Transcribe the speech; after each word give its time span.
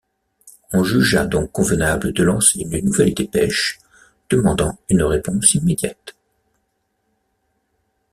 On 0.73 0.83
jugea 0.83 1.27
donc 1.27 1.51
convenable 1.51 2.11
de 2.11 2.23
lancer 2.23 2.57
une 2.59 2.85
nouvelle 2.85 3.13
dépêche, 3.13 3.77
demandant 4.31 4.79
une 4.89 5.03
réponse 5.03 5.53
immédiate 5.53 6.15